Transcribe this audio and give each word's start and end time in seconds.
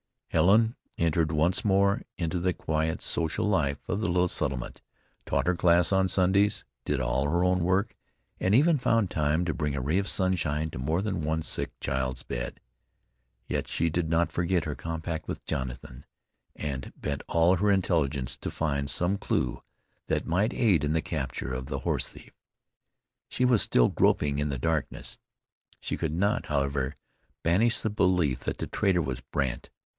Helen 0.29 0.75
entered 0.97 1.31
once 1.31 1.63
more 1.65 2.01
into 2.17 2.39
the 2.39 2.53
quiet, 2.53 3.01
social 3.01 3.45
life 3.47 3.77
of 3.89 3.99
the 3.99 4.07
little 4.07 4.29
settlement, 4.29 4.81
taught 5.25 5.45
her 5.45 5.57
class 5.57 5.91
on 5.91 6.07
Sundays, 6.07 6.63
did 6.85 6.99
all 7.01 7.29
her 7.29 7.43
own 7.43 7.59
work, 7.59 7.95
and 8.39 8.55
even 8.55 8.79
found 8.79 9.11
time 9.11 9.43
to 9.45 9.53
bring 9.53 9.75
a 9.75 9.81
ray 9.81 9.99
of 9.99 10.07
sunshine 10.07 10.71
to 10.71 10.79
more 10.79 11.01
than 11.03 11.21
one 11.21 11.43
sick 11.43 11.77
child's 11.81 12.23
bed. 12.23 12.61
Yet 13.47 13.67
she 13.67 13.89
did 13.89 14.09
not 14.09 14.31
forget 14.31 14.63
her 14.63 14.73
compact 14.73 15.27
with 15.27 15.45
Jonathan, 15.45 16.05
and 16.55 16.93
bent 16.95 17.21
all 17.27 17.57
her 17.57 17.69
intelligence 17.69 18.37
to 18.37 18.49
find 18.49 18.89
some 18.89 19.17
clew 19.17 19.61
that 20.07 20.25
might 20.25 20.53
aid 20.53 20.85
in 20.85 20.93
the 20.93 21.01
capture 21.01 21.53
of 21.53 21.65
the 21.65 21.79
horse 21.79 22.07
thief. 22.07 22.31
She 23.27 23.43
was 23.45 23.61
still 23.61 23.89
groping 23.89 24.39
in 24.39 24.49
the 24.49 24.57
darkness. 24.57 25.19
She 25.81 25.97
could 25.97 26.13
not, 26.13 26.45
however, 26.45 26.95
banish 27.43 27.81
the 27.81 27.89
belief 27.91 28.39
that 28.45 28.57
the 28.57 28.65
traitor 28.67 29.01
was 29.01 29.19
Brandt. 29.19 29.69